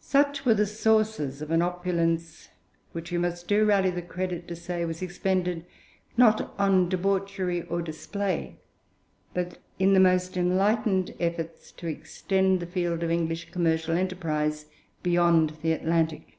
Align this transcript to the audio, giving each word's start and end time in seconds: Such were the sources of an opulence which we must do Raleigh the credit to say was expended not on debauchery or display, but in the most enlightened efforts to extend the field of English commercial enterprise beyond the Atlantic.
Such 0.00 0.46
were 0.46 0.54
the 0.54 0.64
sources 0.64 1.42
of 1.42 1.50
an 1.50 1.60
opulence 1.60 2.48
which 2.92 3.12
we 3.12 3.18
must 3.18 3.46
do 3.46 3.66
Raleigh 3.66 3.90
the 3.90 4.00
credit 4.00 4.48
to 4.48 4.56
say 4.56 4.86
was 4.86 5.02
expended 5.02 5.66
not 6.16 6.54
on 6.58 6.88
debauchery 6.88 7.64
or 7.64 7.82
display, 7.82 8.56
but 9.34 9.58
in 9.78 9.92
the 9.92 10.00
most 10.00 10.38
enlightened 10.38 11.14
efforts 11.20 11.72
to 11.72 11.86
extend 11.88 12.60
the 12.60 12.66
field 12.66 13.02
of 13.02 13.10
English 13.10 13.50
commercial 13.50 13.98
enterprise 13.98 14.64
beyond 15.02 15.58
the 15.60 15.72
Atlantic. 15.72 16.38